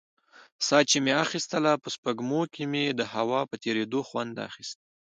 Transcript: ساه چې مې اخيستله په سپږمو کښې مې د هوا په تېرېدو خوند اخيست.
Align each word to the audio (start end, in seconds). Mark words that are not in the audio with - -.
ساه 0.67 0.83
چې 0.89 0.97
مې 1.03 1.13
اخيستله 1.25 1.71
په 1.83 1.89
سپږمو 1.95 2.41
کښې 2.53 2.65
مې 2.71 2.83
د 2.99 3.01
هوا 3.13 3.41
په 3.49 3.55
تېرېدو 3.63 3.99
خوند 4.07 4.35
اخيست. 4.49 4.77